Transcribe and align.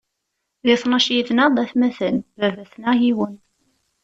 Di 0.65 0.75
tnac 0.81 1.07
yid-nneɣ 1.13 1.49
d 1.51 1.57
atmaten, 1.63 2.15
baba-tneɣ 2.37 2.93
yiwen. 3.01 3.35